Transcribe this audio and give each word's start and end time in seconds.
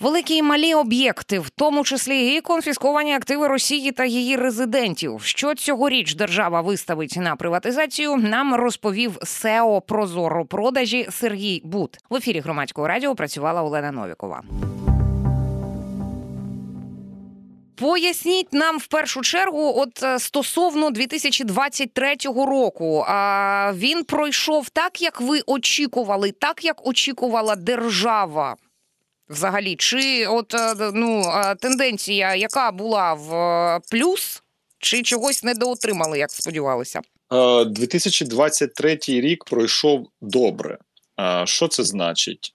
Великі 0.00 0.36
і 0.36 0.42
малі 0.42 0.74
об'єкти, 0.74 1.38
в 1.38 1.50
тому 1.50 1.84
числі 1.84 2.34
і 2.36 2.40
конфісковані 2.40 3.14
активи 3.14 3.48
Росії 3.48 3.92
та 3.92 4.04
її 4.04 4.36
резидентів. 4.36 5.20
Що 5.22 5.54
цьогоріч 5.54 6.14
держава 6.14 6.60
виставить 6.60 7.16
на 7.16 7.36
приватизацію, 7.36 8.16
нам 8.16 8.54
розповів 8.54 9.18
СЕО 9.22 9.80
Прозоро 9.80 10.46
продажі 10.46 11.08
Сергій 11.10 11.62
Бут. 11.64 11.98
В 12.10 12.16
ефірі 12.16 12.40
громадського 12.40 12.88
радіо 12.88 13.14
працювала 13.14 13.62
Олена 13.62 13.92
Новікова. 13.92 14.42
Поясніть 17.76 18.52
нам 18.52 18.78
в 18.78 18.86
першу 18.86 19.20
чергу, 19.20 19.72
от 19.76 20.02
е, 20.02 20.18
стосовно 20.18 20.90
2023 20.90 22.16
року, 22.24 23.04
а 23.08 23.72
він 23.74 24.04
пройшов 24.04 24.68
так, 24.68 25.02
як 25.02 25.20
ви 25.20 25.40
очікували, 25.46 26.32
так 26.32 26.64
як 26.64 26.86
очікувала 26.86 27.56
держава. 27.56 28.56
Взагалі, 29.30 29.76
чи 29.76 30.26
от 30.26 30.54
е, 30.54 30.90
ну 30.94 31.22
е, 31.22 31.54
тенденція, 31.54 32.34
яка 32.34 32.70
була 32.70 33.14
в 33.14 33.30
плюс, 33.90 34.42
чи 34.78 35.02
чогось 35.02 35.42
недоотримали, 35.42 36.18
як 36.18 36.30
сподівалися? 36.30 37.00
2023 37.66 38.98
рік 39.06 39.44
пройшов 39.44 40.06
добре. 40.20 40.78
Що 41.44 41.68
це 41.68 41.84
значить? 41.84 42.54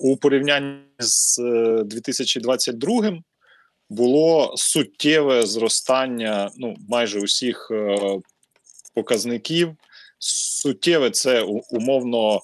У 0.00 0.16
порівнянні 0.16 0.82
з 0.98 1.38
2022 1.84 3.12
було 3.90 4.54
суттєве 4.56 5.46
зростання 5.46 6.50
ну, 6.56 6.76
майже 6.88 7.20
усіх 7.20 7.68
е, 7.70 7.96
показників. 8.94 9.76
Суттєве 10.18 11.10
це 11.10 11.42
умовно 11.70 12.40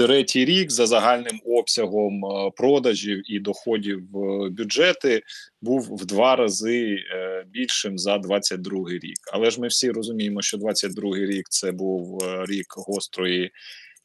23 0.00 0.44
рік 0.44 0.70
за 0.70 0.86
загальним 0.86 1.40
обсягом 1.46 2.24
е, 2.24 2.50
продажів 2.56 3.32
і 3.32 3.40
доходів 3.40 4.02
в 4.12 4.48
бюджети 4.50 5.22
був 5.62 5.96
в 5.96 6.06
два 6.06 6.36
рази 6.36 6.96
е, 7.14 7.44
більшим 7.46 7.98
за 7.98 8.18
22 8.18 8.88
рік. 8.88 9.18
Але 9.32 9.50
ж 9.50 9.60
ми 9.60 9.68
всі 9.68 9.90
розуміємо, 9.90 10.42
що 10.42 10.58
22 10.58 11.16
рік 11.16 11.48
це 11.48 11.72
був 11.72 12.24
е, 12.24 12.44
рік 12.48 12.66
гострої 12.76 13.50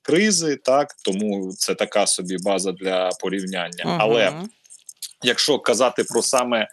кризи, 0.02 0.56
так 0.56 0.88
тому 1.06 1.52
це 1.58 1.76
така 1.76 2.08
собі 2.08 2.38
база 2.44 2.72
для 2.72 3.10
порівняння. 3.22 3.84
Ага. 3.84 3.98
Але 4.02 4.34
якщо 5.24 5.60
казати 5.60 6.04
про 6.04 6.22
саме 6.22 6.68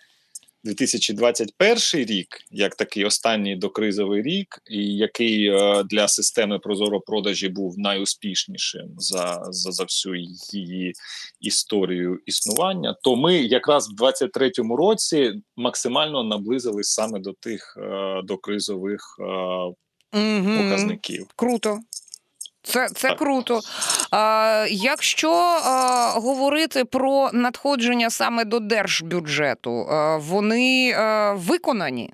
2021 0.65 1.77
рік, 1.95 2.41
як 2.51 2.75
такий 2.75 3.05
останній 3.05 3.57
докризовий 3.57 4.23
рік, 4.23 4.63
і 4.71 4.97
який 4.97 5.47
е, 5.47 5.83
для 5.85 6.09
системи 6.09 6.59
Прозоро 6.59 7.01
продажі 7.01 7.49
був 7.49 7.79
найуспішнішим 7.79 8.89
за, 8.99 9.43
за 9.51 9.73
за, 9.73 9.85
всю 9.85 10.15
її 10.53 10.93
історію 11.41 12.21
існування, 12.27 12.97
то 13.03 13.17
ми 13.17 13.39
якраз 13.39 13.89
в 13.89 13.97
2023 13.97 14.77
році 14.77 15.33
максимально 15.57 16.25
наблизились 16.25 16.89
саме 16.89 17.19
до 17.19 17.33
тих 17.33 17.79
е, 17.79 18.23
докризових 18.25 19.17
угу. 19.19 20.57
показників. 20.59 21.27
Круто. 21.37 21.79
Це 22.63 22.89
це 22.89 23.15
круто. 23.15 23.61
А, 24.11 24.67
Якщо 24.71 25.33
а, 25.33 26.13
говорити 26.17 26.85
про 26.85 27.31
надходження 27.33 28.11
саме 28.11 28.45
до 28.45 28.61
держбюджету, 28.61 29.87
а, 29.91 30.17
вони 30.17 30.93
а, 30.93 31.33
виконані? 31.33 32.13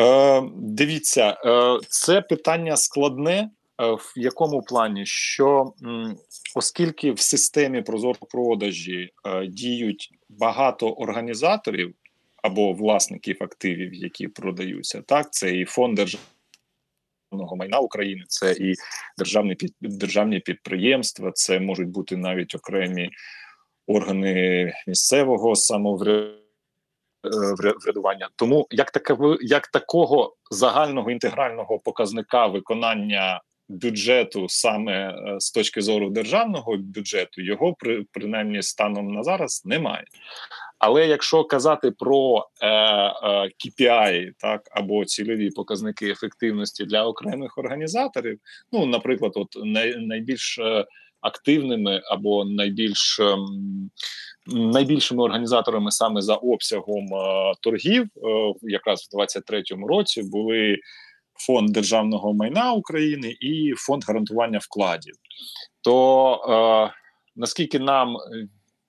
Е, 0.00 0.42
Дивіться, 0.56 1.36
е, 1.44 1.78
це 1.88 2.20
питання 2.20 2.76
складне. 2.76 3.50
Е, 3.80 3.92
в 3.92 4.12
якому 4.16 4.62
плані, 4.62 5.06
що 5.06 5.72
оскільки 6.54 7.12
в 7.12 7.20
системі 7.20 7.82
прозоропродажі 7.82 9.10
е, 9.26 9.46
діють 9.46 10.10
багато 10.28 10.88
організаторів 10.88 11.94
або 12.42 12.72
власників 12.72 13.36
активів, 13.40 13.94
які 13.94 14.28
продаються, 14.28 15.02
так 15.02 15.32
це 15.32 15.56
і 15.56 15.64
фонд 15.64 15.94
держави 15.94 16.24
майна 17.32 17.78
України, 17.78 18.24
це 18.28 18.52
і 18.52 18.74
державні 19.18 19.56
державні 19.80 20.40
підприємства, 20.40 21.32
це 21.32 21.60
можуть 21.60 21.88
бути 21.88 22.16
навіть 22.16 22.54
окремі 22.54 23.10
органи 23.86 24.72
місцевого 24.86 25.56
самоврядування. 25.56 28.28
Тому 28.36 28.66
як 28.70 28.90
таке 28.90 29.16
як 29.40 29.68
такого 29.68 30.36
загального 30.50 31.10
інтегрального 31.10 31.78
показника 31.78 32.46
виконання 32.46 33.40
бюджету 33.70 34.48
саме 34.48 34.92
е, 34.92 35.40
з 35.40 35.50
точки 35.50 35.80
зору 35.80 36.10
державного 36.10 36.76
бюджету, 36.76 37.42
його 37.42 37.74
при 37.74 38.04
принаймні 38.12 38.62
станом 38.62 39.12
на 39.12 39.22
зараз 39.22 39.62
немає. 39.64 40.04
Але 40.80 41.06
якщо 41.06 41.44
казати 41.44 41.90
про 41.90 42.48
е, 42.60 42.68
е, 42.68 43.10
KPI, 43.58 44.32
так 44.38 44.68
або 44.70 45.04
цільові 45.04 45.50
показники 45.50 46.10
ефективності 46.10 46.84
для 46.84 47.04
окремих 47.04 47.58
організаторів, 47.58 48.38
ну 48.72 48.86
наприклад, 48.86 49.32
от 49.34 49.48
най, 49.64 49.96
найбільш 49.96 50.58
е, 50.58 50.84
активними 51.20 52.02
або 52.10 52.44
найбільш 52.44 53.20
е, 53.20 53.36
найбільшими 54.46 55.22
організаторами 55.22 55.90
саме 55.90 56.22
за 56.22 56.34
обсягом 56.34 57.14
е, 57.14 57.54
торгів, 57.60 58.02
е, 58.02 58.54
якраз 58.62 59.00
в 59.00 59.16
2023 59.16 59.62
році 59.88 60.22
були 60.22 60.76
фонд 61.46 61.72
державного 61.72 62.34
майна 62.34 62.72
України 62.72 63.36
і 63.40 63.72
фонд 63.76 64.04
гарантування 64.04 64.58
вкладів. 64.62 65.14
То 65.82 66.90
наскільки 67.36 67.78
нам 67.78 68.16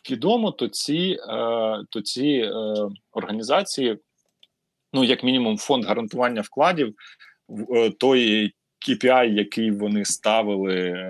відомо, 0.10 0.52
то 0.52 0.68
ці 0.68 1.18
е, 1.30 1.38
то 1.90 2.02
ці 2.02 2.28
е, 2.28 2.52
організації, 3.12 3.98
ну 4.94 5.04
як 5.04 5.24
мінімум, 5.24 5.58
фонд 5.58 5.86
гарантування 5.86 6.42
вкладів, 6.42 6.96
е, 7.76 7.90
той 7.90 8.52
KPI, 8.88 9.34
який 9.34 9.72
вони 9.72 10.06
ставили. 10.06 11.08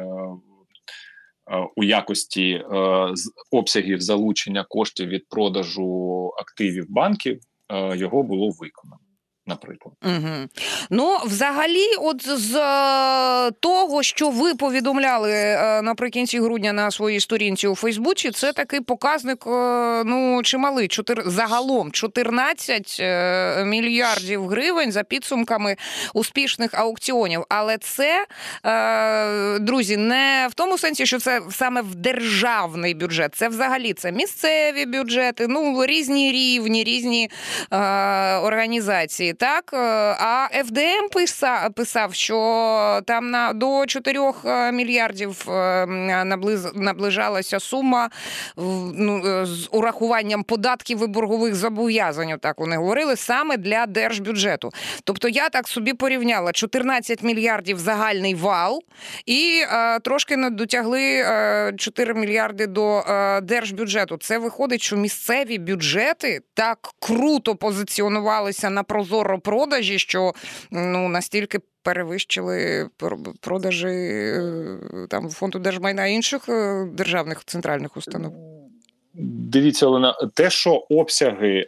У 1.76 1.84
якості 1.84 2.64
обсягів 3.52 4.02
залучення 4.02 4.66
коштів 4.70 5.08
від 5.08 5.28
продажу 5.30 6.32
активів 6.38 6.86
банків 6.90 7.40
його 7.96 8.24
було 8.24 8.50
виконано 8.50 9.11
наприклад. 9.46 9.96
Угу. 10.04 10.48
Ну, 10.90 11.18
взагалі, 11.26 11.96
от 12.00 12.28
з 12.28 12.56
е, 12.56 13.52
того, 13.60 14.04
що 14.04 14.30
ви 14.30 14.56
повідомляли 14.56 15.32
е, 15.32 15.82
наприкінці 15.82 16.40
грудня 16.40 16.74
на 16.74 16.92
своїй 16.92 17.20
сторінці 17.20 17.68
у 17.68 17.76
Фейсбуці, 17.76 18.32
це 18.32 18.54
такий 18.54 18.82
показник 18.82 19.48
е, 19.48 20.04
ну, 20.06 20.42
чималий. 20.44 20.88
Чотир... 20.88 21.24
Загалом 21.26 21.92
14 21.92 23.00
мільярдів 23.66 24.48
гривень 24.48 24.92
за 24.92 25.04
підсумками 25.04 25.76
успішних 26.14 26.74
аукціонів. 26.74 27.44
Але 27.50 27.78
це, 27.78 28.26
друзі, 29.60 29.98
не 29.98 30.48
в 30.52 30.54
тому 30.54 30.78
сенсі, 30.78 31.06
що 31.06 31.20
це 31.20 31.42
саме 31.52 31.82
в 31.82 31.96
державний 31.96 32.94
бюджет. 32.94 33.36
Це 33.36 33.48
взагалі 33.48 33.94
це 33.94 34.12
місцеві 34.12 34.86
бюджети, 34.86 35.48
ну 35.48 35.86
різні 35.86 36.32
рівні, 36.32 36.84
різні 36.84 37.30
організації 38.44 39.31
так. 39.34 39.72
Е, 39.74 39.78
а 40.20 40.48
ФДМ 40.66 41.10
писав, 41.12 41.74
писав, 41.74 42.14
що 42.14 43.02
там 43.06 43.32
на 43.32 43.54
до 43.54 43.86
4 43.86 44.20
е, 44.46 44.72
мільярдів 44.72 45.50
е, 45.50 45.86
наближ, 46.26 46.60
наближалася 46.76 47.60
сума 47.60 48.10
ну, 48.58 49.46
з 49.46 49.70
урахуванням 49.72 50.44
податків 50.44 51.04
і 51.04 51.08
боргових 51.08 51.56
зобов'язань. 51.56 52.40
Так 52.40 52.60
вони 52.60 52.78
говорили 52.78 53.16
саме 53.16 53.58
для 53.58 53.86
держбюджету. 53.86 54.70
Тобто 55.04 55.30
я 55.30 55.50
так 55.50 55.68
собі 55.68 55.94
порівняла 55.94 56.52
14 56.52 57.24
мільярдів 57.24 57.80
загальний 57.80 58.36
вал, 58.36 58.84
і 59.26 59.64
е, 59.72 60.00
трошки 60.00 60.50
дотягли 60.50 61.02
е, 61.02 61.74
4 61.78 62.14
мільярди 62.14 62.68
до 62.68 63.00
е, 63.00 63.42
держбюджету. 63.42 64.18
Це 64.18 64.38
виходить, 64.38 64.82
що 64.82 64.96
місцеві 64.96 65.58
бюджети 65.58 66.42
так 66.54 66.90
круто 67.00 67.56
позиціонувалися 67.56 68.70
на 68.70 68.84
прозоро 68.84 69.21
продажі, 69.24 70.00
що 70.00 70.34
ну 70.72 71.10
настільки 71.10 71.60
перевищили 71.84 72.90
продажі 73.42 73.88
е, 73.88 74.78
там 75.10 75.30
фонду 75.30 75.60
держмайна 75.60 76.06
інших 76.06 76.50
е, 76.50 76.86
державних 76.94 77.46
центральних 77.46 77.98
установ. 77.98 78.34
Дивіться, 79.14 79.88
Олена, 79.88 80.16
те, 80.34 80.50
що 80.50 80.74
обсяги 80.74 81.68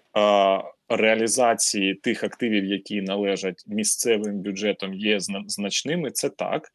реалізації 0.97 1.93
тих 1.93 2.23
активів, 2.23 2.65
які 2.65 3.01
належать 3.01 3.63
місцевим 3.67 4.39
бюджетам, 4.39 4.93
є 4.93 5.17
значними, 5.47 6.11
це 6.11 6.29
так. 6.29 6.69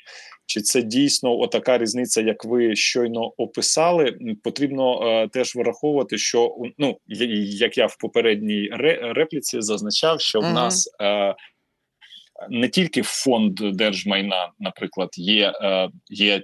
Чи 0.47 0.61
це 0.61 0.83
дійсно 0.83 1.39
отака 1.39 1.79
різниця, 1.79 2.21
як 2.21 2.45
ви 2.45 2.77
щойно 2.77 3.33
описали? 3.37 4.19
Потрібно 4.43 5.09
е, 5.09 5.29
теж 5.29 5.57
враховувати, 5.57 6.19
що 6.19 6.57
ну 6.79 6.99
як 7.07 7.79
я 7.79 7.87
в 7.87 7.97
попередній 7.97 8.69
репліці 9.01 9.61
зазначав, 9.61 10.21
що 10.21 10.41
в 10.41 10.45
uh-huh. 10.45 10.53
нас 10.53 10.97
е, 11.01 11.35
не 12.51 12.69
тільки 12.69 13.03
фонд 13.03 13.55
держмайна, 13.55 14.51
наприклад, 14.59 15.09
є, 15.17 15.53
е, 15.63 15.89
є 16.11 16.43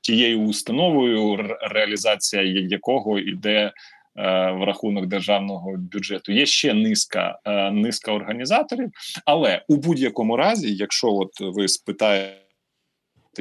тією 0.00 0.40
установою, 0.40 1.36
реалізація 1.70 2.42
якого 2.68 3.18
йде 3.18 3.72
в 4.16 4.64
рахунок 4.66 5.06
державного 5.06 5.76
бюджету. 5.76 6.32
Є 6.32 6.46
ще 6.46 6.74
низка 6.74 7.38
низка 7.72 8.12
організаторів, 8.12 8.90
але 9.24 9.64
у 9.68 9.76
будь-якому 9.76 10.36
разі, 10.36 10.74
якщо 10.74 11.08
от 11.08 11.40
ви 11.40 11.68
спитаєте. 11.68 12.42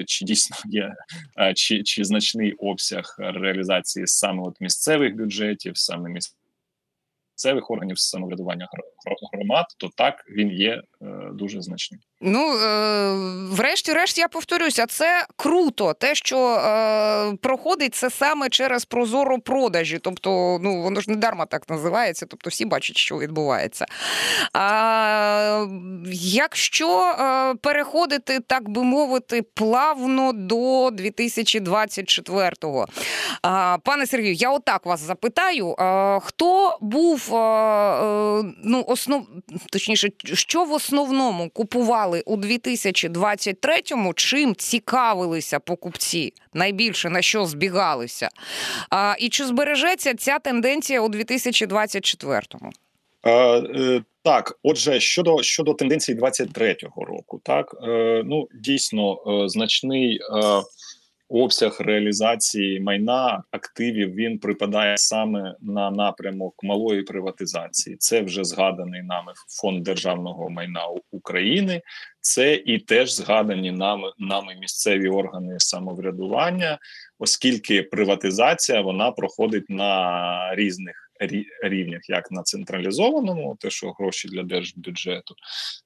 Чи 0.05 0.25
дійсно 0.25 0.57
є 0.65 0.93
чи 1.55 1.83
чи 1.83 2.03
значний 2.03 2.53
обсяг 2.53 3.15
реалізації 3.19 4.07
саме 4.07 4.43
от 4.43 4.61
місцевих 4.61 5.15
бюджетів, 5.15 5.77
саме 5.77 6.09
місцевих 6.09 6.44
органів 7.69 7.99
самоврядування 7.99 8.67
громад, 9.33 9.65
то 9.77 9.89
так 9.95 10.25
він 10.29 10.51
є 10.51 10.71
е, 10.71 11.05
дуже 11.33 11.61
значним. 11.61 11.99
Ну, 12.21 12.57
е, 12.57 13.13
врешті-решт, 13.51 14.17
я 14.17 14.27
повторюся, 14.27 14.85
це 14.85 15.25
круто. 15.35 15.93
Те, 15.93 16.15
що 16.15 16.49
е, 16.49 17.35
проходить 17.41 17.95
це 17.95 18.09
саме 18.09 18.49
через 18.49 18.85
прозоро 18.85 19.39
продажі. 19.39 19.99
Тобто, 19.99 20.59
ну 20.61 20.81
воно 20.81 21.01
ж 21.01 21.09
не 21.09 21.15
дарма 21.15 21.45
так 21.45 21.69
називається, 21.69 22.25
тобто 22.29 22.49
всі 22.49 22.65
бачать, 22.65 22.97
що 22.97 23.17
відбувається. 23.17 23.85
А 24.53 25.65
якщо 26.21 27.15
переходити, 27.61 28.39
так 28.39 28.69
би 28.69 28.83
мовити, 28.83 29.41
плавно 29.41 30.33
до 30.33 30.87
2024-го, 30.87 32.85
е, 32.85 32.87
пане 33.83 34.05
Сергію, 34.05 34.33
я 34.33 34.51
отак 34.51 34.85
вас 34.85 34.99
запитаю: 34.99 35.75
хто 36.21 36.77
був 36.81 37.24
ну, 38.63 38.85
основ, 38.87 39.27
точніше, 39.71 40.09
що 40.33 40.63
в 40.63 40.73
основному 40.73 41.49
купували? 41.49 42.23
у 42.25 42.37
2023-му, 42.37 44.13
чим 44.13 44.55
цікавилися 44.55 45.59
покупці 45.59 46.33
найбільше 46.53 47.09
на 47.09 47.21
що 47.21 47.45
збігалися? 47.45 48.29
І 49.19 49.29
чи 49.29 49.45
збережеться 49.45 50.13
ця 50.13 50.39
тенденція 50.39 51.01
у 51.01 51.09
2024-му? 51.09 52.71
Е, 53.27 54.01
так, 54.23 54.59
отже, 54.63 54.99
щодо 54.99 55.43
щодо 55.43 55.73
тенденції 55.73 56.17
23-го 56.17 57.05
року, 57.05 57.41
так 57.43 57.75
е, 57.83 58.23
ну 58.25 58.47
дійсно 58.61 59.13
е, 59.13 59.49
значний 59.49 60.15
е, 60.15 60.19
обсяг 61.29 61.77
реалізації 61.79 62.79
майна 62.79 63.43
активів 63.51 64.13
він 64.13 64.39
припадає 64.39 64.97
саме 64.97 65.55
на 65.61 65.91
напрямок 65.91 66.63
малої 66.63 67.01
приватизації. 67.03 67.95
Це 67.97 68.21
вже 68.21 68.43
згаданий 68.43 69.01
нами 69.03 69.33
фонд 69.61 69.83
державного 69.83 70.49
майна 70.49 70.81
України. 71.11 71.81
Це 72.21 72.55
і 72.55 72.79
теж 72.79 73.13
згадані 73.13 73.71
нами 73.71 74.11
нами 74.17 74.55
місцеві 74.55 75.09
органи 75.09 75.55
самоврядування, 75.59 76.79
оскільки 77.19 77.83
приватизація 77.83 78.81
вона 78.81 79.11
проходить 79.11 79.69
на 79.69 80.55
різних 80.55 81.04
рівнях, 81.63 82.09
як 82.09 82.31
на 82.31 82.43
централізованому, 82.43 83.57
те, 83.59 83.69
що 83.69 83.91
гроші 83.91 84.27
для 84.27 84.43
держбюджету, 84.43 85.35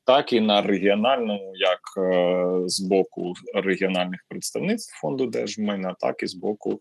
так 0.06 0.34
і 0.34 0.42
на 0.42 0.62
регіональному, 0.62 1.54
як 1.56 1.80
е, 1.98 2.64
з 2.66 2.80
боку 2.80 3.34
регіональних 3.54 4.20
представництв 4.28 5.00
фонду 5.02 5.26
держмайна, 5.26 5.96
так 6.00 6.24
і 6.24 6.28
з 6.28 6.34
боку. 6.34 6.80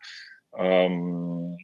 Ем, 0.58 1.56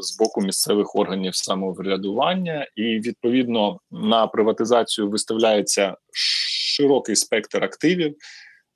з 0.00 0.18
боку 0.18 0.40
місцевих 0.40 0.96
органів 0.96 1.36
самоврядування, 1.36 2.66
і 2.76 2.82
відповідно 2.82 3.80
на 3.90 4.26
приватизацію 4.26 5.10
виставляється 5.10 5.96
широкий 6.12 7.16
спектр 7.16 7.64
активів, 7.64 8.16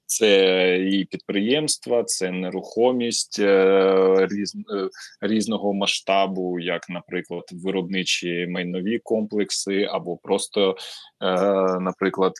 це 0.06 0.78
і 0.78 1.04
підприємства, 1.04 2.04
це 2.04 2.30
нерухомість 2.30 3.38
е, 3.38 4.28
різ, 4.30 4.54
е, 4.54 4.88
різного 5.20 5.74
масштабу, 5.74 6.60
як, 6.60 6.88
наприклад, 6.88 7.44
виробничі 7.52 8.46
майнові 8.50 8.98
комплекси, 8.98 9.88
або 9.90 10.16
просто, 10.16 10.76
е, 11.22 11.34
наприклад, 11.80 12.32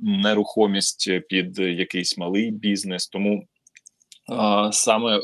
нерухомість 0.00 1.10
під 1.28 1.58
якийсь 1.58 2.18
малий 2.18 2.50
бізнес. 2.50 3.08
Тому 3.08 3.46
саме 4.70 5.20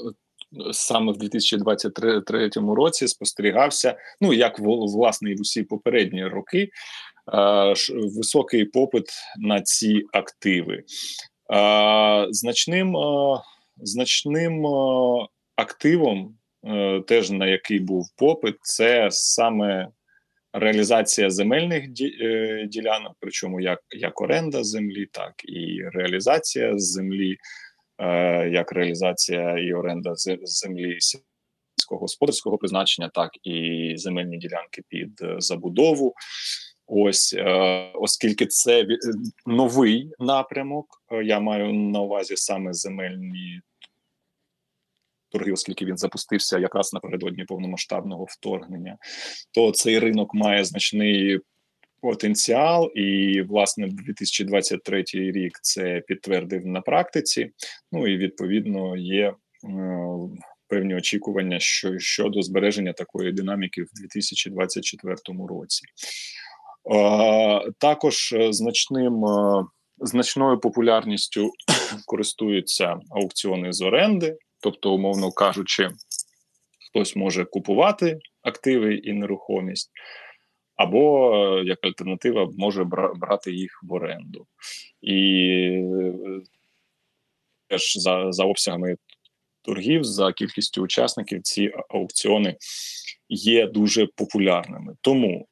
Саме 0.73 1.13
в 1.13 1.17
2023 1.17 2.51
році 2.75 3.09
спостерігався, 3.09 3.97
ну 4.21 4.33
як 4.33 4.59
власне 4.59 5.31
і 5.31 5.35
в 5.35 5.41
усі 5.41 5.63
попередні 5.63 6.27
роки, 6.27 6.69
високий 8.17 8.65
попит 8.65 9.07
на 9.39 9.63
ці 9.63 10.03
активи. 10.13 10.85
Е, 11.55 12.27
значним 12.31 12.97
е, 12.97 13.41
значним 13.77 14.67
активом, 15.57 16.39
теж 17.07 17.31
на 17.31 17.47
який 17.47 17.81
був 17.81 18.07
попит, 18.17 18.57
це 18.63 19.09
саме 19.11 19.89
реалізація 20.53 21.31
земельних 21.31 21.89
ділянок, 22.69 23.17
причому 23.21 23.61
як 23.61 23.81
як 23.91 24.21
оренда 24.21 24.65
землі, 24.65 25.07
так 25.13 25.33
і 25.45 25.83
реалізація 25.93 26.79
землі, 26.79 27.37
як 28.51 28.73
реалізація 28.73 29.59
і 29.59 29.73
оренда 29.73 30.15
землі 30.43 30.99
сільськогосподарського 31.01 32.59
призначення, 32.59 33.11
так 33.15 33.31
і 33.43 33.93
земельні 33.97 34.39
ділянки 34.39 34.83
під 34.89 35.21
забудову. 35.39 36.15
Ось 36.95 37.35
е, 37.39 37.45
оскільки 37.95 38.47
це 38.47 38.87
новий 39.47 40.13
напрямок, 40.19 40.87
е, 41.13 41.25
я 41.25 41.41
маю 41.41 41.73
на 41.73 42.01
увазі 42.01 42.37
саме 42.37 42.73
земельні 42.73 43.61
торги, 45.31 45.53
оскільки 45.53 45.85
він 45.85 45.97
запустився 45.97 46.59
якраз 46.59 46.93
напередодні 46.93 47.45
повномасштабного 47.45 48.27
вторгнення, 48.29 48.99
то 49.55 49.71
цей 49.71 49.99
ринок 49.99 50.35
має 50.35 50.65
значний 50.65 51.41
потенціал, 52.01 52.93
і 52.95 53.43
власне 53.43 53.87
2023 53.87 55.05
рік 55.13 55.59
це 55.63 56.01
підтвердив 56.01 56.67
на 56.67 56.81
практиці. 56.81 57.51
Ну 57.93 58.07
і 58.07 58.17
відповідно 58.17 58.97
є. 58.97 59.35
Е, 59.65 60.09
певні 60.69 60.95
очікування 60.95 61.61
що 61.61 61.99
щодо 61.99 62.43
збереження 62.43 62.93
такої 62.93 63.33
динаміки 63.33 63.83
в 63.83 63.89
2024 64.01 65.17
році. 65.49 65.85
Також 67.79 68.33
е, 68.33 68.53
значним 68.53 69.25
е, 69.25 69.65
значною 69.99 70.61
популярністю 70.61 71.51
користуються 72.07 72.97
аукціони 73.11 73.73
з 73.73 73.83
оренди, 73.83 74.37
тобто, 74.63 74.95
умовно 74.95 75.33
кажучи, 75.33 75.91
хтось 76.91 77.17
може 77.17 77.45
купувати 77.45 78.19
активи 78.43 78.95
і 78.95 79.13
нерухомість, 79.13 79.91
або 80.77 81.35
е, 81.35 81.65
як 81.65 81.79
альтернатива 81.83 82.49
може 82.59 82.85
брати 83.15 83.53
їх 83.53 83.81
в 83.83 83.93
оренду. 83.93 84.47
І 85.03 85.83
теж 87.69 87.93
за, 87.97 88.33
за 88.33 88.45
обсягами 88.45 88.97
торгів, 89.63 90.05
за 90.05 90.33
кількістю 90.33 90.83
учасників, 90.83 91.43
ці 91.43 91.73
аукціони 91.89 92.57
є 93.29 93.67
дуже 93.67 94.07
популярними. 94.17 94.95
Тому, 95.01 95.47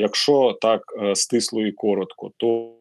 якщо 0.00 0.58
так 0.60 0.82
е, 1.02 1.16
стисло 1.16 1.66
і 1.66 1.72
коротко, 1.72 2.32
то 2.36 2.76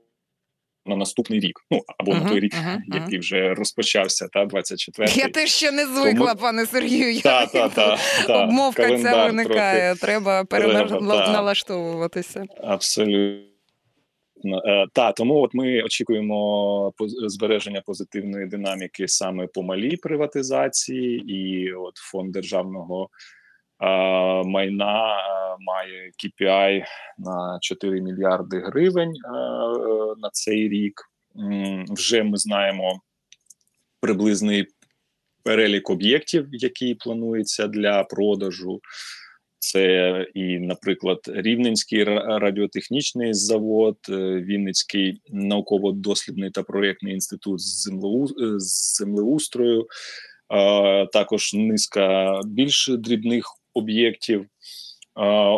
на 0.85 0.95
наступний 0.95 1.39
рік, 1.39 1.59
ну 1.71 1.81
або 1.97 2.11
uh-huh, 2.11 2.23
на 2.23 2.29
той 2.29 2.39
рік, 2.39 2.53
uh-huh, 2.53 2.77
який 2.87 3.19
вже 3.19 3.53
розпочався, 3.53 4.27
та 4.33 4.45
24-й. 4.45 5.19
Я 5.19 5.29
теж 5.29 5.49
ще 5.49 5.71
не 5.71 5.85
звикла, 5.85 6.27
Тому... 6.27 6.41
пане 6.41 6.65
Сергію. 6.65 7.21
Та, 7.21 7.45
та, 7.45 7.69
та, 7.69 7.97
та, 8.27 8.43
Обмовка 8.43 8.97
ця 8.97 9.25
виникає. 9.25 9.95
Трохи... 9.95 10.05
Треба 10.05 10.45
переналаштовуватися. 10.45 12.45
Абсолютно. 12.63 13.48
Е, 14.45 14.87
та 14.93 15.11
тому, 15.11 15.41
от 15.41 15.53
ми 15.53 15.83
очікуємо 15.83 16.93
збереження 17.27 17.81
позитивної 17.81 18.47
динаміки 18.47 19.07
саме 19.07 19.47
по 19.47 19.63
малій 19.63 19.97
приватизації, 19.97 21.33
і 21.33 21.73
от 21.73 21.95
фонд 21.95 22.31
державного 22.31 23.09
майна 24.45 25.17
має 25.59 26.11
KPI 26.23 26.83
на 27.17 27.57
4 27.61 28.01
мільярди 28.01 28.59
гривень 28.59 29.13
на 30.17 30.29
цей 30.33 30.69
рік. 30.69 31.01
Вже 31.89 32.23
ми 32.23 32.37
знаємо 32.37 33.01
приблизний 33.99 34.67
перелік 35.43 35.89
об'єктів, 35.89 36.47
який 36.51 36.95
планується 36.95 37.67
для 37.67 38.03
продажу. 38.03 38.79
Це 39.71 40.25
і, 40.33 40.59
наприклад, 40.59 41.19
Рівненський 41.27 42.03
радіотехнічний 42.03 43.33
завод, 43.33 43.97
е, 44.09 44.13
Вінницький 44.41 45.21
науково-дослідний 45.29 46.51
та 46.51 46.63
проєктний 46.63 47.13
інститут 47.13 47.59
з 47.61 47.87
землеустрою, 48.97 49.87
також 51.13 51.53
низка 51.53 52.39
більш 52.45 52.89
дрібних 52.99 53.45
об'єктів. 53.73 54.45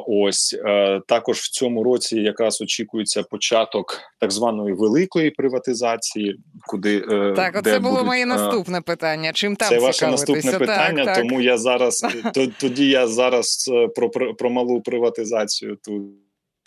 Ось 0.08 0.60
е, 0.65 1.01
також 1.08 1.38
в 1.38 1.50
цьому 1.51 1.84
році 1.84 2.20
якраз 2.20 2.62
очікується 2.62 3.24
початок 3.24 4.00
так 4.20 4.32
званої 4.32 4.74
великої 4.74 5.32
приватизації, 5.32 6.36
куди 6.68 7.06
е, 7.12 7.34
так, 7.36 7.56
оце 7.56 7.80
було 7.80 7.94
будуть, 7.94 8.08
моє 8.08 8.25
наступне 8.25 8.82
питання. 8.82 9.34
Чим 9.34 9.56
там 9.56 9.70
це 9.70 9.80
ваше 9.80 10.08
наступне 10.08 10.51
питання? 10.60 11.06
Так, 11.06 11.18
тому 11.18 11.41
я 11.41 11.58
зараз 11.58 12.06
тоді 12.60 12.89
я 12.89 13.08
зараз 13.08 13.72
про, 13.96 14.10
про, 14.10 14.36
про 14.36 14.50
малу 14.50 14.82
приватизацію 14.82 15.77
тут. 15.86 16.03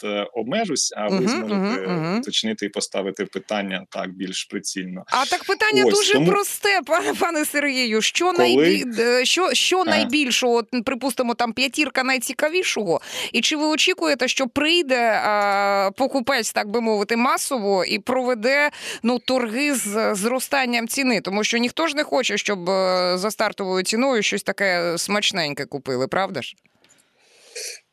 Е, 0.05 0.27
обмежусь, 0.33 0.93
а 0.97 1.09
ви 1.09 1.17
uh-huh, 1.17 1.29
зможете 1.29 1.55
uh-huh, 1.55 2.19
уточнити 2.19 2.67
і 2.67 2.69
поставити 2.69 3.25
питання 3.25 3.87
так 3.91 4.11
більш 4.11 4.45
прицільно. 4.45 5.05
А 5.07 5.25
так 5.25 5.45
питання 5.45 5.85
Ось, 5.87 5.95
дуже 5.95 6.13
тому... 6.13 6.27
просте, 6.27 6.81
пане 6.87 7.15
пане 7.15 7.45
Сергію. 7.45 8.03
Що 8.03 8.25
Коли... 8.25 8.39
найбі... 8.39 8.85
Е, 8.99 9.25
що, 9.25 9.55
що 9.55 9.85
найбільшого, 9.85 10.63
припустимо, 10.85 11.35
там 11.35 11.53
п'ятірка 11.53 12.03
найцікавішого, 12.03 13.01
і 13.33 13.41
чи 13.41 13.57
ви 13.57 13.67
очікуєте, 13.67 14.29
що 14.29 14.47
прийде 14.47 15.21
а, 15.25 15.91
покупець, 15.97 16.53
так 16.53 16.69
би 16.69 16.81
мовити, 16.81 17.17
масово 17.17 17.85
і 17.85 17.99
проведе 17.99 18.71
ну 19.03 19.19
торги 19.19 19.75
з 19.75 20.15
зростанням 20.15 20.89
ціни? 20.89 21.21
Тому 21.21 21.45
що 21.45 21.59
ніхто 21.59 21.87
ж 21.87 21.97
не 21.97 22.05
хоче, 22.05 22.39
щоб 22.39 22.71
е, 22.71 23.13
за 23.19 23.31
стартовою 23.31 23.85
ціною 23.85 24.23
щось 24.23 24.43
таке 24.43 24.95
смачненьке 24.99 25.65
купили, 25.65 26.09
правда 26.09 26.43
ж? 26.43 26.55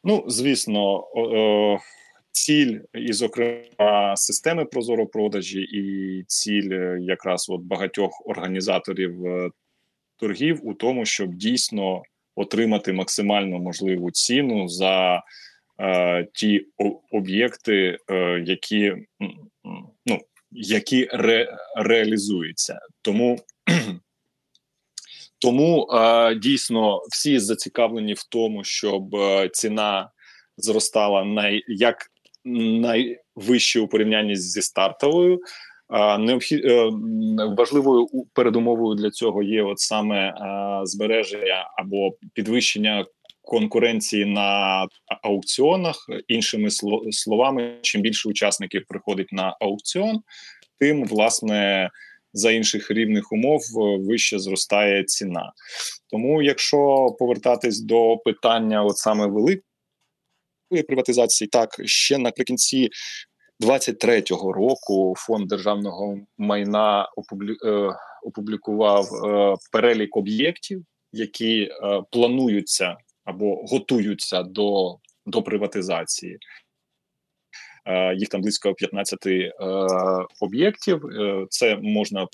Ну, 0.04 0.24
звісно, 0.28 1.04
ціль, 2.32 2.80
і, 2.94 3.14
зокрема, 3.14 4.16
системи 4.18 4.66
прозоропродажі, 4.66 5.62
і 5.62 6.24
ціль 6.28 6.70
е, 6.72 6.98
якраз 7.02 7.50
от 7.50 7.62
багатьох 7.62 8.22
організаторів 8.26 9.26
е, 9.26 9.50
торгів 10.18 10.68
у 10.68 10.74
тому, 10.74 11.06
щоб 11.06 11.34
дійсно 11.34 12.02
отримати 12.36 12.94
максимально 12.94 13.60
можливу 13.60 14.12
ціну 14.12 14.68
за 14.68 15.24
е, 15.80 16.28
ті 16.34 16.66
об'єкти, 17.12 17.98
е, 18.10 18.44
які 18.46 18.94
ну, 20.06 20.20
які 20.52 21.10
ре, 21.12 21.58
реалізуються. 21.76 22.80
Тому 23.02 23.40
тому 25.42 25.88
е, 25.92 26.36
дійсно 26.36 27.02
всі 27.12 27.40
зацікавлені 27.40 28.14
в 28.14 28.24
тому, 28.30 28.64
щоб 28.64 29.16
е, 29.16 29.50
ціна 29.54 30.10
зростала 30.58 31.24
най 31.24 31.64
як 31.68 31.98
найвище 32.46 33.80
у 33.80 33.88
порівнянні 33.88 34.36
зі 34.36 34.62
стартовою. 34.62 35.40
Е, 35.94 36.18
необхід 36.18 36.66
важливою 37.58 38.08
передумовою 38.34 38.96
для 38.96 39.10
цього 39.10 39.44
є 39.44 39.64
от 39.64 39.80
саме 39.80 40.34
збереження 40.84 41.72
або 41.78 42.12
підвищення 42.34 43.06
конкуренції 43.42 44.26
на 44.26 44.88
аукціонах. 45.24 45.96
Іншими 46.28 46.70
словами, 47.12 47.78
чим 47.82 48.02
більше 48.02 48.30
учасників 48.30 48.86
приходить 48.88 49.32
на 49.32 49.58
аукціон, 49.60 50.22
тим 50.80 51.06
власне 51.06 51.90
за 52.34 52.52
інших 52.52 52.92
рівних 52.92 53.32
умов 53.32 53.62
е, 53.62 53.98
вище 53.98 54.40
зростає 54.40 55.04
ціна. 55.04 55.52
Тому, 56.10 56.42
якщо 56.42 57.08
повертатись 57.20 57.80
до 57.80 58.18
питання, 58.18 58.84
от 58.84 58.98
саме 58.98 59.28
великої 59.28 60.84
приватизації, 60.88 61.48
так 61.48 61.82
ще 61.86 62.18
наприкінці 62.18 62.90
23-го 63.60 64.54
року 64.54 65.14
фонд 65.18 65.48
державного 65.48 66.20
майна 66.38 67.10
е, 67.66 67.90
опублікував 68.24 69.06
е, 69.06 69.56
перелік 69.72 70.18
об'єктів, 70.18 70.86
які 71.14 71.70
плануються 72.12 72.98
або 73.26 73.66
готуються 73.66 74.44
до, 74.44 74.98
до 75.26 75.44
приватизації. 75.44 76.38
Е, 77.86 78.16
їх 78.16 78.30
там 78.30 78.42
близько 78.42 78.74
15 78.74 79.26
е, 79.28 79.52
об'єктів. 80.40 81.06
Е, 81.06 81.46
це 81.50 81.78
можна 81.82 82.28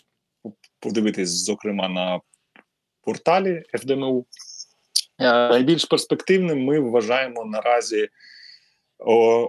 подивитись, 0.80 1.30
зокрема, 1.30 1.90
на 1.90 2.20
порталі 3.02 3.64
ФДМУ. 3.80 4.26
Найбільш 5.20 5.86
перспективним 5.86 6.64
ми 6.64 6.80
вважаємо 6.80 7.46
наразі 7.46 8.08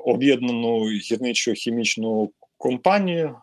об'єднану 0.04 0.84
гірничо 0.84 1.52
хімічну 1.52 2.32
компанію. 2.56 3.36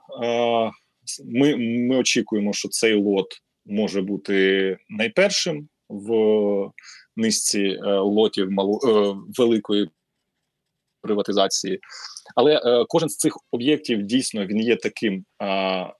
Ми, 1.25 1.55
Ми 1.57 1.97
очікуємо, 1.97 2.53
що 2.53 2.69
цей 2.69 2.93
лот 2.93 3.41
може 3.65 4.01
бути 4.01 4.77
найпершим 4.89 5.67
в 5.89 6.11
низці 7.15 7.77
лотів 7.85 8.51
малу 8.51 8.79
великої 9.37 9.89
приватизації. 11.05 11.79
Але 12.35 12.61
е, 12.65 12.85
кожен 12.89 13.09
з 13.09 13.17
цих 13.17 13.37
об'єктів 13.51 14.03
дійсно 14.03 14.45
він 14.45 14.59
є 14.59 14.75
таким 14.75 15.25
е, 15.41 15.93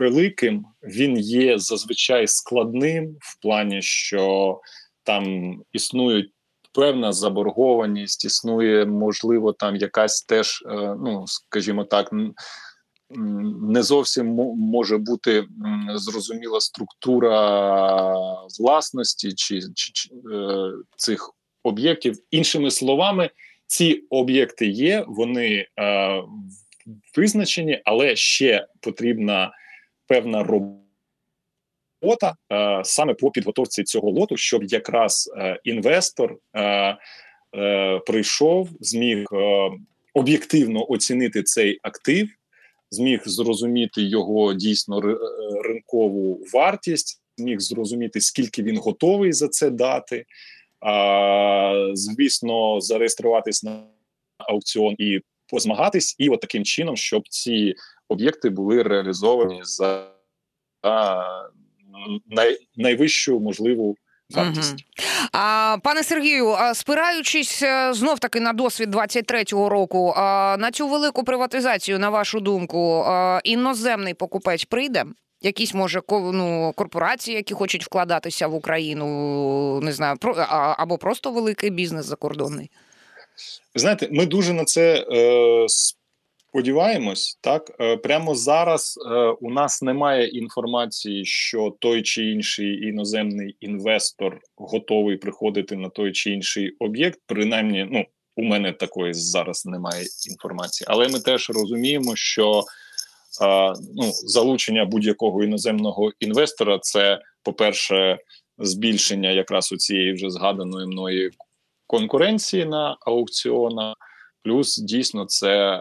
великим, 0.00 0.66
він 0.82 1.18
є 1.18 1.58
зазвичай 1.58 2.26
складним 2.26 3.16
в 3.20 3.42
плані, 3.42 3.82
що 3.82 4.60
там 5.02 5.24
існують 5.72 6.30
певна 6.72 7.12
заборгованість, 7.12 8.24
існує, 8.24 8.86
можливо, 8.86 9.52
там 9.52 9.76
якась 9.76 10.22
теж, 10.22 10.62
е, 10.66 10.96
ну 11.04 11.24
скажімо 11.26 11.84
так. 11.84 12.10
Не 13.60 13.82
зовсім 13.82 14.26
може 14.56 14.98
бути 14.98 15.44
зрозуміла 15.94 16.60
структура 16.60 17.36
власності 18.60 19.32
чи, 19.32 19.60
чи, 19.74 19.92
чи 19.92 20.10
е, 20.14 20.72
цих 20.96 21.30
об'єктів. 21.62 22.16
Іншими 22.30 22.70
словами, 22.70 23.30
ці 23.74 24.04
об'єкти 24.10 24.66
є, 24.66 25.04
вони 25.08 25.66
е, 25.80 26.22
визначені, 27.16 27.82
але 27.84 28.16
ще 28.16 28.66
потрібна 28.80 29.52
певна 30.06 30.42
робота 30.42 32.36
е, 32.52 32.80
саме 32.84 33.14
по 33.14 33.30
підготовці 33.30 33.84
цього 33.84 34.10
лоту, 34.10 34.36
щоб 34.36 34.64
якраз 34.64 35.30
е, 35.36 35.60
інвестор 35.64 36.36
е, 36.54 36.96
е, 37.56 37.98
прийшов, 38.06 38.68
зміг 38.80 39.26
е, 39.32 39.70
об'єктивно 40.14 40.90
оцінити 40.90 41.42
цей 41.42 41.78
актив, 41.82 42.28
зміг 42.90 43.22
зрозуміти 43.24 44.02
його 44.02 44.54
дійсно 44.54 44.98
е, 44.98 45.16
ринкову 45.64 46.40
вартість, 46.52 47.22
зміг 47.36 47.60
зрозуміти, 47.60 48.20
скільки 48.20 48.62
він 48.62 48.78
готовий 48.78 49.32
за 49.32 49.48
це 49.48 49.70
дати 49.70 50.24
звісно, 51.94 52.80
зареєструватись 52.80 53.62
на 53.62 53.82
аукціон 54.38 54.94
і 54.98 55.20
позмагатись, 55.48 56.16
і 56.18 56.28
от 56.28 56.40
таким 56.40 56.64
чином, 56.64 56.96
щоб 56.96 57.28
ці 57.28 57.74
об'єкти 58.08 58.50
були 58.50 58.82
реалізовані 58.82 59.60
за 59.62 60.06
най, 62.26 62.58
найвищу 62.76 63.40
можливу. 63.40 63.96
Угу. 64.36 64.52
А, 65.32 65.76
Пане 65.82 66.02
Сергію, 66.02 66.56
спираючись 66.74 67.62
е, 67.62 67.94
знов 67.94 68.18
таки 68.18 68.40
на 68.40 68.52
досвід 68.52 68.94
23-го 68.94 69.68
року, 69.68 70.14
на 70.58 70.70
цю 70.72 70.88
велику 70.88 71.24
приватизацію, 71.24 71.98
на 71.98 72.10
вашу 72.10 72.40
думку, 72.40 73.06
іноземний 73.44 74.14
покупець 74.14 74.64
прийде? 74.64 75.04
Якісь 75.44 75.74
може 75.74 76.00
ну, 76.10 76.72
корпорації, 76.76 77.36
які 77.36 77.54
хочуть 77.54 77.84
вкладатися 77.84 78.46
в 78.46 78.54
Україну, 78.54 79.80
не 79.80 79.92
знаю, 79.92 80.16
про 80.16 80.34
або 80.78 80.98
просто 80.98 81.30
великий 81.30 81.70
бізнес 81.70 82.06
закордонний. 82.06 82.70
Знаєте, 83.74 84.08
ми 84.12 84.26
дуже 84.26 84.52
на 84.52 84.64
це 84.64 85.06
е, 85.12 85.66
сподіваємось. 86.54 87.38
Так 87.40 87.70
е, 87.80 87.96
прямо 87.96 88.34
зараз 88.34 88.98
е, 89.10 89.14
у 89.40 89.50
нас 89.50 89.82
немає 89.82 90.28
інформації, 90.28 91.24
що 91.24 91.76
той 91.78 92.02
чи 92.02 92.24
інший 92.24 92.88
іноземний 92.88 93.56
інвестор 93.60 94.40
готовий 94.56 95.16
приходити 95.16 95.76
на 95.76 95.88
той 95.88 96.12
чи 96.12 96.30
інший 96.30 96.76
об'єкт. 96.78 97.20
Принаймні, 97.26 97.88
ну 97.90 98.04
у 98.36 98.42
мене 98.42 98.72
такої 98.72 99.14
зараз 99.14 99.66
немає 99.66 100.04
інформації, 100.30 100.86
але 100.90 101.08
ми 101.08 101.20
теж 101.20 101.50
розуміємо, 101.50 102.16
що 102.16 102.62
ну, 103.94 104.10
залучення 104.12 104.84
будь-якого 104.84 105.44
іноземного 105.44 106.12
інвестора 106.20 106.78
це, 106.82 107.20
по-перше, 107.42 108.18
збільшення 108.58 109.30
якраз 109.30 109.72
у 109.72 109.76
цієї 109.76 110.12
вже 110.12 110.30
згаданої 110.30 110.86
мною 110.86 111.30
конкуренції 111.86 112.64
на 112.64 112.96
аукціонах, 113.00 113.94
плюс 114.42 114.78
дійсно 114.78 115.24
це 115.24 115.80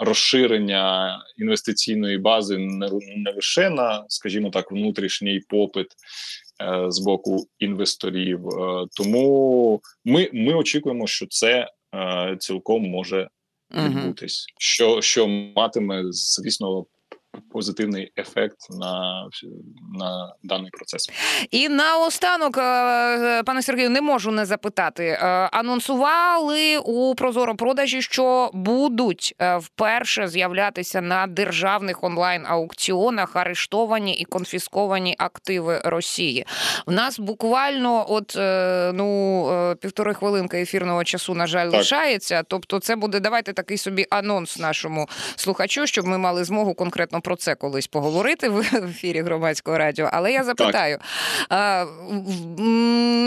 розширення 0.00 1.18
інвестиційної 1.38 2.18
бази 2.18 2.58
не, 2.58 2.90
не 3.16 3.32
лише 3.32 3.70
на, 3.70 4.04
скажімо 4.08 4.50
так, 4.50 4.72
внутрішній 4.72 5.40
попит. 5.48 5.86
Е, 6.62 6.90
з 6.90 6.98
боку 6.98 7.46
інвесторів, 7.58 8.48
е, 8.48 8.86
тому 8.96 9.80
ми 10.04 10.30
ми 10.32 10.54
очікуємо, 10.54 11.06
що 11.06 11.26
це 11.26 11.70
е, 11.94 12.36
цілком 12.38 12.90
може 12.90 13.28
відбутись, 13.70 14.46
що 14.58 15.00
що 15.00 15.28
матиме, 15.28 16.02
звісно, 16.10 16.86
позитивний 17.52 18.12
ефект 18.18 18.56
на 18.70 19.24
на 19.98 20.34
даний 20.42 20.70
процес. 20.70 21.10
І 21.50 21.68
наостанок, 21.68 22.58
е, 22.58 23.42
пане 23.42 23.62
Сергію, 23.62 23.90
не 23.90 24.00
можу 24.00 24.30
не 24.30 24.46
запитати. 24.46 25.04
Е, 25.04 25.26
анонсували 25.52 26.78
у 26.78 27.14
Прозоро 27.14 27.56
продажі, 27.56 28.02
що 28.02 28.50
будуть 28.52 29.34
е, 29.40 29.56
вперше 29.56 30.28
з'являтися 30.28 31.00
на 31.00 31.26
державних 31.26 32.04
онлайн 32.04 32.46
аукціонах 32.46 33.36
арештовані 33.36 34.14
і 34.14 34.24
конфісковані 34.24 35.14
активи 35.18 35.80
Росії. 35.84 36.46
В 36.86 36.92
нас 36.92 37.18
буквально 37.18 38.06
от 38.08 38.34
ну 38.94 39.76
півтори 39.80 40.14
хвилинки 40.14 40.60
ефірного 40.60 41.04
часу, 41.04 41.34
на 41.34 41.46
жаль, 41.46 41.70
так. 41.70 41.78
лишається. 41.78 42.42
Тобто, 42.48 42.80
це 42.80 42.96
буде 42.96 43.20
давайте 43.20 43.52
такий 43.52 43.78
собі 43.78 44.06
анонс 44.10 44.58
нашому 44.58 45.08
слухачу, 45.36 45.86
щоб 45.86 46.06
ми 46.06 46.18
мали 46.18 46.44
змогу 46.44 46.74
конкретно 46.74 47.20
про 47.28 47.36
це 47.36 47.54
колись 47.54 47.86
поговорити 47.86 48.48
в 48.48 48.58
ефірі 48.74 49.22
громадського 49.22 49.78
радіо. 49.78 50.08
Але 50.12 50.32
я 50.32 50.44
запитаю: 50.44 50.98
а, 51.48 51.84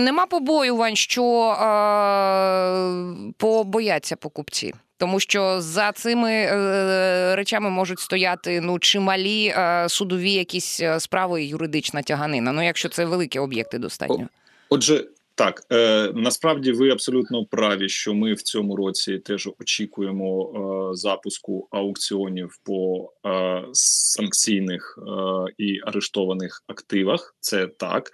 нема 0.05 0.25
побоювань, 0.25 0.95
що 0.95 1.55
а, 1.59 3.03
побояться 3.37 4.15
покупці. 4.15 4.73
Тому 4.97 5.19
що 5.19 5.61
за 5.61 5.91
цими 5.91 6.31
е, 6.31 7.35
речами 7.35 7.69
можуть 7.69 7.99
стояти 7.99 8.61
ну 8.61 8.79
чималі 8.79 9.47
е, 9.47 9.85
судові 9.89 10.31
якісь 10.31 10.81
е, 10.81 10.99
справи 10.99 11.43
і 11.43 11.47
юридична 11.47 12.01
тяганина. 12.01 12.51
Ну 12.51 12.65
якщо 12.65 12.89
це 12.89 13.05
великі 13.05 13.39
об'єкти, 13.39 13.77
достатньо. 13.77 14.27
Отже, 14.69 15.05
так 15.35 15.63
е, 15.71 16.11
насправді 16.15 16.71
ви 16.71 16.89
абсолютно 16.89 17.45
праві, 17.45 17.89
що 17.89 18.13
ми 18.13 18.33
в 18.33 18.41
цьому 18.41 18.75
році 18.75 19.19
теж 19.19 19.49
очікуємо 19.59 20.53
е, 20.91 20.95
запуску 20.95 21.67
аукціонів 21.71 22.59
по 22.63 23.11
е, 23.25 23.63
санкційних 23.73 24.99
е, 24.99 25.11
і 25.57 25.79
арештованих 25.85 26.63
активах. 26.67 27.35
Це 27.39 27.67
так 27.67 28.11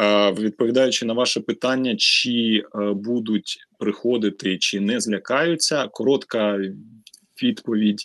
е, 0.00 0.32
відповідаючи 0.32 1.06
на 1.06 1.12
ваше 1.12 1.40
питання, 1.40 1.96
чи 1.98 2.62
е, 2.74 2.92
будуть 2.92 3.58
приходити, 3.78 4.58
чи 4.58 4.80
не 4.80 5.00
злякаються. 5.00 5.88
Коротка 5.88 6.58
відповідь 7.42 8.02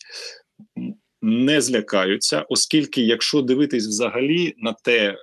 не 1.22 1.62
злякаються, 1.62 2.46
оскільки, 2.50 3.02
якщо 3.02 3.42
дивитись 3.42 3.88
взагалі 3.88 4.54
на 4.58 4.74
те, 4.74 5.18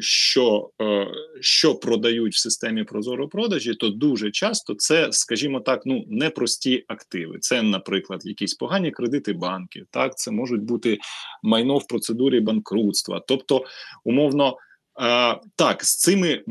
що 0.00 0.70
е, 0.82 1.06
що 1.40 1.74
продають 1.74 2.34
в 2.34 2.38
системі 2.38 2.84
прозоропродажі, 2.84 3.74
то 3.74 3.88
дуже 3.88 4.30
часто 4.30 4.74
це, 4.74 5.08
скажімо 5.12 5.60
так, 5.60 5.82
ну 5.86 6.04
непрості 6.08 6.84
активи. 6.88 7.38
Це, 7.40 7.62
наприклад, 7.62 8.20
якісь 8.24 8.54
погані 8.54 8.90
кредити 8.90 9.32
банків. 9.32 9.86
Так, 9.90 10.18
це 10.18 10.30
можуть 10.30 10.62
бути 10.62 10.98
майно 11.42 11.78
в 11.78 11.86
процедурі 11.86 12.40
банкрутства. 12.40 13.22
Тобто, 13.28 13.64
умовно, 14.04 14.56
е, 15.00 15.40
так 15.56 15.84
з 15.84 15.96
цими 15.96 16.42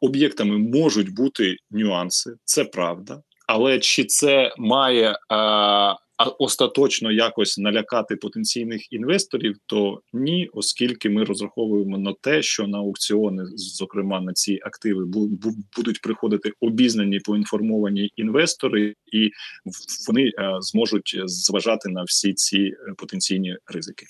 об'єктами 0.00 0.58
можуть 0.58 1.14
бути 1.14 1.56
нюанси, 1.70 2.34
це 2.44 2.64
правда. 2.64 3.22
Але 3.46 3.78
чи 3.78 4.04
це 4.04 4.54
має 4.58 5.18
остаточно 6.38 7.12
якось 7.12 7.58
налякати 7.58 8.16
потенційних 8.16 8.92
інвесторів, 8.92 9.56
то 9.66 10.00
ні, 10.12 10.50
оскільки 10.52 11.10
ми 11.10 11.24
розраховуємо 11.24 11.98
на 11.98 12.14
те, 12.20 12.42
що 12.42 12.66
на 12.66 12.78
аукціони, 12.78 13.42
зокрема 13.54 14.20
на 14.20 14.32
ці 14.32 14.58
активи, 14.62 15.04
будуть 15.76 16.00
приходити 16.02 16.52
обізнані 16.60 17.20
поінформовані 17.20 18.12
інвестори, 18.16 18.94
і 19.12 19.30
вони 20.08 20.22
е, 20.22 20.32
зможуть 20.60 21.20
зважати 21.24 21.88
на 21.88 22.02
всі 22.02 22.34
ці 22.34 22.58
е, 22.58 22.74
потенційні 22.96 23.56
ризики. 23.66 24.06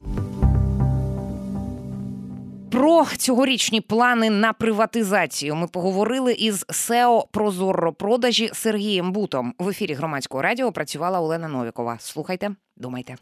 Про 2.73 3.07
цьогорічні 3.17 3.81
плани 3.81 4.31
на 4.31 4.53
приватизацію 4.53 5.55
ми 5.55 5.67
поговорили 5.67 6.33
із 6.33 6.67
СЕО 6.71 7.27
Прозоро 7.33 7.93
продажі 7.93 8.51
Сергієм 8.53 9.13
Бутом. 9.13 9.55
В 9.59 9.69
ефірі 9.69 9.95
громадського 9.95 10.43
радіо 10.43 10.73
працювала 10.73 11.21
Олена 11.21 11.49
Новікова. 11.49 11.97
Слухайте, 12.01 12.51
думайте. 12.77 13.17